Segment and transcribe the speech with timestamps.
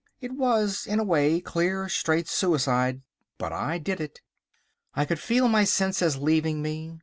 [0.19, 3.03] It was, in a way, clear, straight suicide,
[3.37, 4.19] but I did it.
[4.95, 6.97] I could feel my senses leaving me.